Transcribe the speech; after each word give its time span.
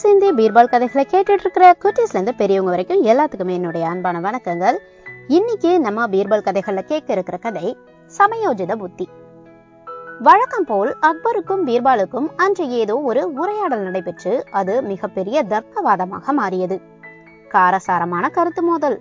சிந்தி 0.00 0.30
பீர்பால் 0.30 0.68
கதைகளை 0.68 1.06
கேட்டுட்டு 1.10 1.44
இருக்கிற 1.44 1.76
குட்டீஸ்லேருந்து 1.82 2.32
பெரியவங்க 2.36 2.70
வரைக்கும் 2.70 3.04
எல்லாத்துக்குமே 3.04 3.52
என்னுடைய 3.52 3.88
அன்பான 3.88 4.20
வணக்கங்கள். 4.20 4.76
இன்னைக்கு 5.28 5.80
நம்ம 5.80 6.06
பீர்பால் 6.06 6.42
கதைகளில் 6.42 6.84
கேட்க 6.84 7.12
இருக்கிற 7.12 7.36
கதை 7.36 7.76
சமயோஜித 8.18 8.76
புத்தி. 8.76 9.08
வழக்கம் 10.18 10.64
போல் 10.64 10.96
அக்பருக்கும் 11.00 11.66
பீர்பாலுக்கும் 11.66 12.28
அன்று 12.36 12.68
ஏதோ 12.68 12.96
ஒரு 12.96 13.32
உரையாடல் 13.32 13.80
நடைபெற்று 13.80 14.44
அது 14.50 14.82
மிகப்பெரிய 14.82 15.44
தர்க்கவாதமாக 15.44 16.30
மாறியது. 16.30 16.80
காரசாரமான 17.48 18.28
கருத்து 18.28 18.62
மோதல். 18.62 19.00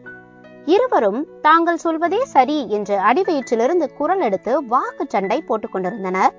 இருவரும் 0.66 1.28
தாங்கள் 1.42 1.78
சொல்வதே 1.78 2.26
சரி 2.26 2.70
என்று 2.70 2.98
அடிவயிற்றிலிருந்து 2.98 3.88
குரல் 3.98 4.22
எடுத்து 4.22 4.66
வாக்கு 4.66 5.06
சண்டை 5.08 5.42
போட்டுக் 5.42 5.72
கொண்டிருந்தனர் 5.72 6.36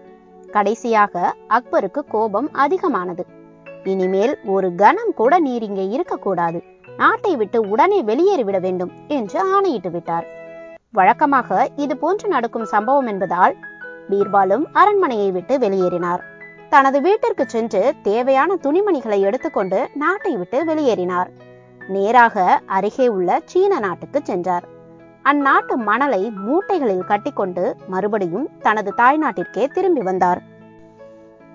கடைசியாக 0.51 1.35
அக்பருக்கு 1.49 2.03
கோபம் 2.09 2.51
அதிகமானது. 2.53 3.38
இனிமேல் 3.85 4.39
ஒரு 4.45 4.75
கணம் 4.75 5.15
கூட 5.15 5.39
நீர் 5.39 5.63
இங்கே 5.63 5.89
இருக்கக்கூடாது. 5.89 6.65
நாட்டை 6.97 7.37
விட்டு 7.37 7.69
உடனே 7.69 8.03
வெளியேறிவிட 8.03 8.61
வேண்டும் 8.61 8.93
என்று 9.09 9.41
ஆணையிட்டு 9.41 9.91
விட்டார். 9.91 10.27
வழக்கமாக 10.91 11.69
இது 11.77 11.97
போன்று 11.97 12.29
நடக்கும் 12.29 12.65
சம்பவம் 12.65 13.07
என்பதால் 13.07 13.57
பீர்பாலும் 14.11 14.65
அரண்மனையை 14.73 15.31
விட்டு 15.31 15.59
வெளியேறினார். 15.59 16.21
தனது 16.69 17.01
வீட்டிற்கு 17.01 17.45
சென்று 17.47 17.95
தேவையான 18.03 18.55
துணிமணிகளை 18.55 19.21
எடுத்துக்கொண்டு 19.21 19.89
நாட்டை 19.95 20.37
விட்டு 20.37 20.65
வெளியேறினார். 20.65 21.31
நேராக 21.89 22.61
அருகே 22.67 23.09
உள்ள 23.09 23.41
சீன 23.45 23.79
நாட்டுக்கு 23.79 24.21
சென்றார். 24.25 24.65
அந்நாட்டு 25.25 25.75
மணலை 25.77 26.33
மூட்டைகளில் 26.47 27.05
கட்டிக்கொண்டு 27.05 27.77
மறுபடியும் 27.89 28.49
தனது 28.61 28.93
தாய்நாட்டிற்கே 28.97 29.67
திரும்பி 29.67 30.01
வந்தார். 30.01 30.43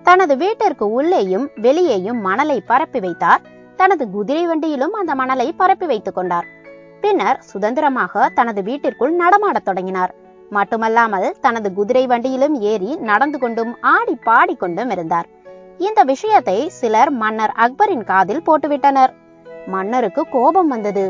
தனது 0.06 0.36
வீட்டிற்கு 0.36 0.86
உள்ளேயும் 0.92 1.46
வெளியேயும் 1.64 2.20
மணலை 2.20 2.60
பரப்பி 2.60 3.00
வைத்தார். 3.00 3.42
தனது 3.76 4.04
குதிரை 4.10 4.46
வண்டியிலும் 4.46 4.92
அந்த 4.92 5.14
மணலை 5.14 5.46
பரப்பி 5.52 5.86
வைத்துக் 5.86 6.14
கொண்டார். 6.14 6.46
பின்னர் 7.00 7.38
சுதந்திரமாக 7.42 8.28
தனது 8.28 8.62
வீட்டிற்குள் 8.62 9.14
நடமாடத் 9.14 9.64
தொடங்கினார். 9.64 10.12
மட்டுமல்லாமல் 10.50 11.28
தனது 11.40 11.68
குதிரை 11.72 12.04
வண்டியிலும் 12.06 12.54
ஏறி 12.72 12.90
நடந்து 13.10 13.38
கொண்டும் 13.38 13.72
ஆடி 13.80 14.14
பாடிக்கொண்டும் 14.26 14.90
இருந்தார். 14.90 15.28
இந்த 15.78 16.02
விஷயத்தை 16.02 16.68
சிலர் 16.68 17.10
மன்னர் 17.22 17.54
அக்பரின் 17.64 18.04
காதில் 18.04 18.44
போட்டுவிட்டனர். 18.46 19.12
மன்னருக்கு 19.66 20.22
கோபம் 20.30 20.68
வந்தது. 20.68 21.04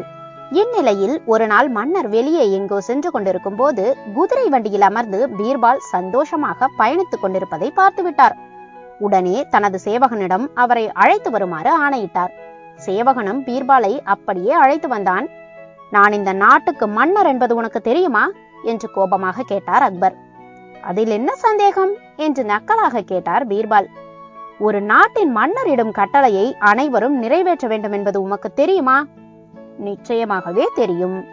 இந்நிலையில் 0.60 1.16
ஒரு 1.24 1.46
நாள் 1.46 1.68
மன்னர் 1.68 2.08
வெளியே 2.08 2.52
எங்கோ 2.52 2.80
சென்று 2.80 3.10
கொண்டிருக்கும் 3.10 3.56
போது 3.56 3.84
குதிரை 4.14 4.48
வண்டியில் 4.48 4.86
அமர்ந்து 4.90 5.20
பீர்பால் 5.38 5.86
சந்தோஷமாக 5.94 6.68
பயணித்துக் 6.78 7.22
கொண்டிருப்பதை 7.22 7.72
பார்த்துவிட்டார். 7.76 8.36
உடனே 8.98 9.46
தனது 9.50 9.80
சேவகனிடம் 9.84 10.46
அவரை 10.54 10.92
அழைத்து 10.92 11.30
வருமாறு 11.30 11.70
ஆணையிட்டார். 11.70 12.32
சேவகனும் 12.86 13.42
பீர்பாலை 13.46 14.00
அப்படியே 14.04 14.50
அழைத்து 14.50 14.88
வந்தான். 14.88 15.28
நான் 15.90 16.12
இந்த 16.12 16.32
நாட்டுக்கு 16.32 16.88
மன்னர் 16.88 17.26
என்பது 17.26 17.54
உனக்கு 17.54 17.80
தெரியுமா? 17.80 18.30
என்று 18.64 18.90
கோபமாக 18.90 19.42
கேட்டார் 19.42 19.82
அக்பர். 19.82 20.16
அதில் 20.82 21.10
என்ன 21.10 21.34
சந்தேகம்? 21.34 21.92
என்று 22.16 22.44
நக்கலாக 22.44 23.00
கேட்டார் 23.00 23.46
பீர்பால். 23.46 23.86
ஒரு 24.58 24.80
நாட்டின் 24.80 25.30
மன்னரிடும் 25.30 25.92
கட்டளையை 25.92 26.56
அனைவரும் 26.58 27.18
நிறைவேற்ற 27.18 27.68
வேண்டும் 27.68 27.92
என்பது 27.92 28.22
உமக்கு 28.22 28.52
தெரியுமா? 28.52 29.06
நிச்சயமாகவே 29.84 30.64
தெரியும். 30.74 31.24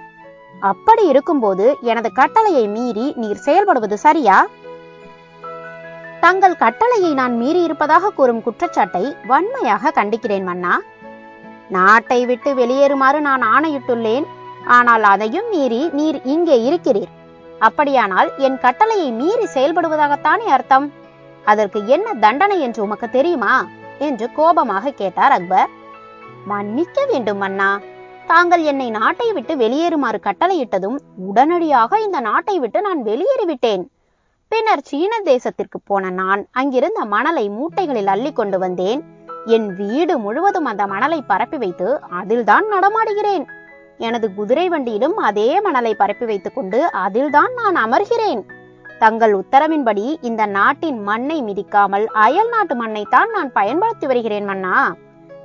அப்படி 0.60 1.08
இருக்கும்போது 1.08 1.78
எனது 1.82 2.12
கட்டளையை 2.14 2.68
மீறி 2.68 3.14
நீர் 3.16 3.42
செயல்படுவது 3.46 3.94
சரியா? 3.94 4.48
தங்கள் 6.24 6.56
கட்டளையை 6.56 7.14
நான் 7.14 7.36
மீறி 7.38 7.62
இருப்பதாக 7.64 8.10
கூறும் 8.10 8.44
குற்றச்சாட்டை 8.44 9.16
வன்மையாக 9.28 9.92
கண்டிக்கிறேன் 9.96 10.44
மன்னா. 10.44 10.74
நாட்டை 11.70 12.26
விட்டு 12.26 12.50
வெளியேறுமாறு 12.54 13.20
நான் 13.20 13.44
ஆணையிட்டுள்ளேன். 13.56 14.26
ஆனால் 14.66 15.04
அதையும் 15.04 15.50
மீறி 15.50 15.90
நீர் 15.92 16.20
இங்கே 16.24 16.58
இருக்கிறீர். 16.70 17.12
அப்படியானால் 17.60 18.30
என் 18.38 18.58
கட்டளையை 18.60 19.12
மீறி 19.12 19.46
செயல்படுவதாகத்தானே 19.54 20.48
அர்த்தம்? 20.48 20.94
அதற்கு 21.46 21.88
என்ன 21.88 22.14
தண்டனை 22.14 22.62
என்று 22.62 22.84
உமக்கு 22.84 23.10
தெரியுமா? 23.10 23.66
என்று 24.00 24.28
கோபமாக 24.34 24.92
கேட்டார் 24.92 25.32
அக்பர். 25.32 25.70
மன்னிக்க 26.46 27.06
வேண்டும் 27.06 27.38
மன்னா. 27.38 27.80
தாங்கள் 28.28 28.64
என்னை 28.64 28.90
நாட்டை 28.90 29.34
விட்டு 29.34 29.56
வெளியேறுமாறு 29.56 30.20
கட்டளையிட்டதும் 30.28 31.00
உடனடியாக 31.30 32.00
இந்த 32.00 32.20
நாட்டை 32.20 32.60
விட்டு 32.60 32.82
நான் 32.82 33.04
வெளியேறிவிட்டேன். 33.04 33.84
பின்னர் 34.52 34.82
சீன 34.82 35.18
தேசத்திற்கு 35.24 35.78
போன 35.86 36.10
நான் 36.10 36.48
அங்கிருந்த 36.52 37.06
மணலை 37.06 37.50
மூட்டைகளில் 37.50 38.06
அள்ளி 38.06 38.32
கொண்டு 38.32 38.60
வந்தேன். 38.60 39.04
என் 39.46 39.76
வீடு 39.76 40.18
முழுவதும் 40.18 40.66
அந்த 40.66 40.88
மணலை 40.88 41.24
பரப்பி 41.28 41.58
வைத்து 41.58 42.00
அதில்தான் 42.10 42.66
நடமாடுகிறேன். 42.68 43.46
எனது 43.98 44.34
குதிரை 44.34 44.70
வண்டியிலும் 44.70 45.16
அதே 45.18 45.62
மணலை 45.62 45.96
பரப்பி 45.96 46.26
வைத்துக் 46.26 46.56
கொண்டு 46.56 46.92
அதில்தான் 46.92 47.54
நான் 47.54 47.80
அமர்கிறேன். 47.86 48.42
தங்கள் 49.00 49.34
உத்தரவின்படி 49.34 50.18
இந்த 50.22 50.46
நாட்டின் 50.46 51.00
மண்ணை 51.00 51.44
மிதிக்காமல் 51.44 52.06
அயல் 52.06 52.50
நாட்டு 52.50 52.86
மண்ணைத்தான் 52.86 53.30
நான் 53.30 53.52
பயன்படுத்தி 53.52 54.08
வருகிறேன் 54.08 54.46
மன்னா. 54.46 54.96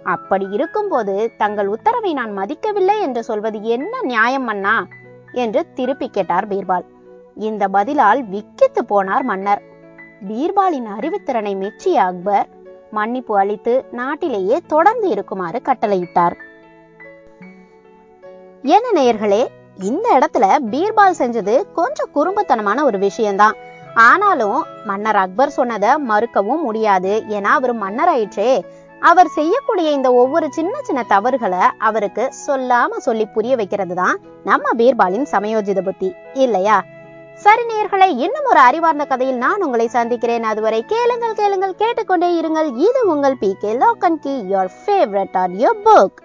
அப்படி 0.04 0.48
இருக்கும்போது 0.50 1.32
தங்கள் 1.36 1.66
உத்தரவை 1.66 2.12
நான் 2.12 2.38
மதிக்கவில்லை 2.38 3.00
என்று 3.00 3.22
சொல்வது 3.22 3.62
என்ன 3.62 4.02
நியாயம் 4.02 4.44
மன்னா? 4.44 4.86
என்று 5.32 5.72
திருப்பி 5.74 6.08
கேட்டார் 6.08 6.48
பீர்பால். 6.48 6.94
இந்த 7.36 7.68
பதிலால் 7.68 8.20
விக்கித்து 8.32 8.82
போனார் 8.88 9.22
மன்னர். 9.22 9.62
பீர்பாலின் 10.28 10.88
அறிவுத்திறனை 10.96 11.56
மெச்சிய 11.56 12.04
அக்பர் 12.04 12.46
மன்னிப்பு 12.90 13.38
அளித்து 13.38 13.84
நாட்டிலேயே 13.90 14.56
தொடர்ந்து 14.66 15.08
இருக்குமாறு 15.08 15.62
கட்டளையிட்டார். 15.64 16.36
என்ன 18.62 18.86
நேயர்களே 18.94 19.46
இந்த 19.74 20.18
இடத்துல 20.18 20.46
பீர்பால் 20.72 21.18
செஞ்சது 21.18 21.72
கொஞ்சம் 21.72 22.12
குறும்புத்தனமான 22.14 22.84
ஒரு 22.84 22.98
விஷயம்தான். 22.98 23.56
ஆனாலும் 23.94 24.64
மன்னர் 24.84 25.16
அக்பர் 25.16 25.48
சொன்னதை 25.48 25.88
மறுக்கவும் 26.08 26.62
முடியாது 26.62 27.24
ஏன்னா 27.28 27.52
அவர் 27.58 27.72
மன்னர் 27.72 28.08
ஆயிற்றே 28.08 28.64
அவர் 29.00 29.26
செய்யக்கூடிய 29.26 29.90
இந்த 29.90 30.12
ஒவ்வொரு 30.12 30.46
சின்ன 30.52 30.74
சின்ன 30.82 31.02
தவறுகளை 31.02 31.64
அவருக்கு 31.78 32.32
சொல்லாம 32.46 32.96
சொல்லி 32.96 33.26
புரிய 33.26 33.56
வைக்கிறது 33.56 33.94
தான் 33.94 34.16
நம்ம 34.44 34.72
பீர்பாலின் 34.76 35.26
சமயோஜித 35.32 35.80
புத்தி 35.80 36.14
இல்லையா? 36.34 36.84
சரி 37.44 37.64
நேர்களை 37.70 38.06
இன்னும் 38.24 38.48
ஒரு 38.50 38.60
அறிவார்ந்த 38.68 39.04
கதையில் 39.04 39.42
நான் 39.44 39.64
உங்களை 39.64 39.86
சந்திக்கிறேன். 39.88 40.46
அதுவரை 40.50 40.80
கேளுங்கள் 40.92 41.38
கேளுங்கள் 41.40 41.80
கேட்டுக்கொண்டே 41.82 42.28
இருங்கள். 42.40 42.68
இது 42.86 43.00
உங்கள் 43.06 43.36
பி 43.42 43.50
கே 43.60 43.72
லோக்கன் 43.82 44.20
கி 44.24 44.34
your 44.52 44.70
favourite 44.80 45.36
or 45.42 45.54
your 45.64 45.82
book 45.84 46.18